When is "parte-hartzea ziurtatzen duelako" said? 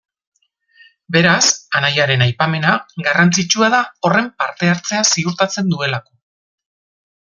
4.43-6.19